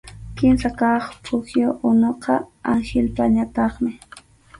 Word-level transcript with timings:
Kimsa 0.35 0.69
kaq 0.79 1.03
pukyu 1.23 1.67
unuqa 1.89 2.33
Anhilpañataqmi. 2.71 3.91